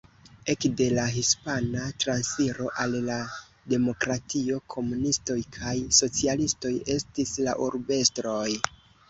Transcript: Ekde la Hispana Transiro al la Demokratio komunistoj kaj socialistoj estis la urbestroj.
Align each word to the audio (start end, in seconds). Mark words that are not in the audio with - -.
Ekde 0.51 0.85
la 0.99 1.01
Hispana 1.15 1.83
Transiro 2.03 2.69
al 2.85 2.95
la 3.09 3.17
Demokratio 3.75 4.59
komunistoj 4.77 5.37
kaj 5.59 5.77
socialistoj 5.99 6.73
estis 6.97 7.37
la 7.51 7.57
urbestroj. 7.69 8.49